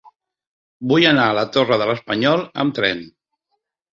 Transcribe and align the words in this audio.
Vull 0.91 1.03
anar 1.09 1.25
a 1.33 1.35
la 1.41 1.43
Torre 1.57 1.77
de 1.83 1.87
l'Espanyol 1.91 2.43
amb 2.63 2.77
tren. 2.79 3.03